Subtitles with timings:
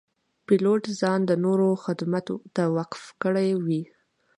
[0.45, 3.81] پیلوټ ځان د نورو خدمت ته وقف کړی وي.